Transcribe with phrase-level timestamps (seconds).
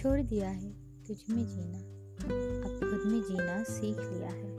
[0.00, 0.70] छोड़ दिया है,
[1.06, 4.52] तुझ में जीना। अब खुद में जीना सीख लिया है।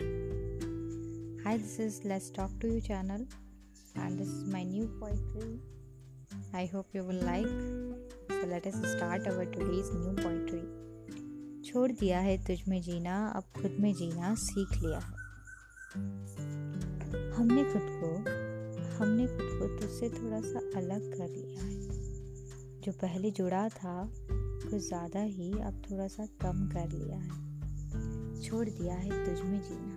[1.44, 3.26] Hi this is let's talk to you channel
[3.98, 7.48] and this is my new poetry I hope you will like
[8.32, 13.44] so let us start our today's new poetry छोड़ दिया है, तुझ में जीना, अब
[13.62, 15.14] खुद में जीना सीख लिया है।
[17.32, 18.16] हमने खुद को,
[18.98, 24.14] हमने खुद को तुझसे थोड़ा सा अलग कर लिया है। जो पहले जुड़ा था
[24.72, 29.62] कुछ ज़्यादा ही अब थोड़ा सा कम कर लिया है। छोड़ दिया है तुझ में
[29.62, 29.96] जीना।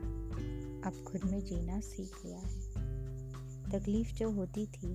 [0.88, 2.48] अब खुद में जीना सीख लिया है।
[3.70, 4.88] तकलीफ़ जो होती थी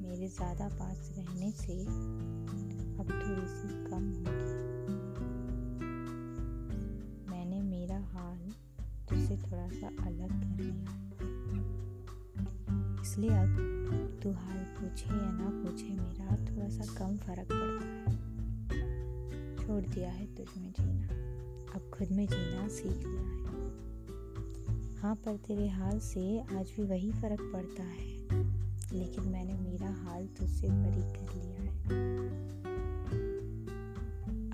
[0.00, 4.50] मेरे ज़्यादा पास रहने से अब थोड़ी सी कम होगी।
[7.30, 8.38] मैंने मेरा हाल
[9.08, 11.06] तुझसे थोड़ा सा अलग कर लिया
[13.02, 18.07] इसलिए अब तू हाल पूछे या ना पूछे मेरा थोड़ा सा कम फ़र्क पड़ता है।
[19.78, 21.08] छोड़ दिया है तुझ में जीना।
[21.74, 23.36] अब खुद में जीना सीख लिया है।
[24.96, 28.06] हाँ पर तेरे हाल से आज भी वही फ़र्क पड़ता है।
[28.92, 31.68] लेकिन मैंने मेरा हाल तुझसे बरी कर लिया है।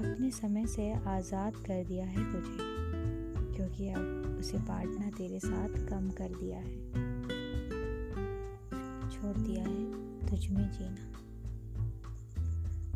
[0.04, 2.58] अपने समय से आज़ाद कर दिया है तुझे,
[3.56, 6.78] क्योंकि अब उसे बांटना तेरे साथ कम कर दिया है।
[9.10, 9.82] छोड़ दिया है
[10.28, 11.13] तुझ में जीना।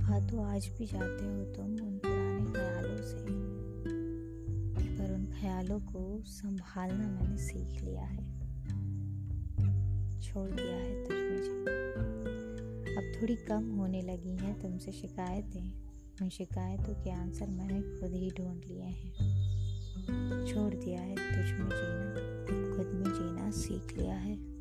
[0.09, 3.27] हाँ तो आज भी जाते हो तुम उन पुराने ख्यालों से
[4.97, 8.25] पर उन ख्यालों को संभालना मैंने सीख लिया है।
[10.21, 11.49] छोड़ दिया है तुझ
[12.97, 15.73] अब थोड़ी कम होने लगी हैं तुमसे शिकायतें।
[16.23, 19.13] उन शिकायतों के आंसर मैंने खुद ही ढूंढ लिए हैं।
[20.47, 24.58] छोड़ दिया है तुझ में जीना। खुद में जीना सीख लिया है।